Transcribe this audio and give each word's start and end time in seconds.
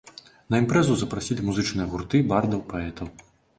На 0.55 0.61
імпрэзу 0.61 0.95
запрасілі 1.01 1.45
музычныя 1.51 1.87
гурты, 1.93 2.25
бардаў, 2.35 2.67
паэтаў. 2.75 3.15